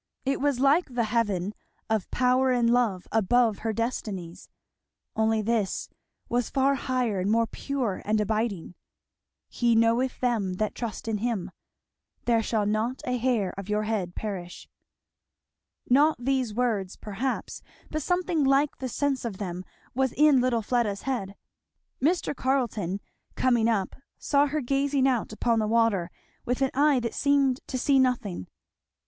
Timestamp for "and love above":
2.49-3.59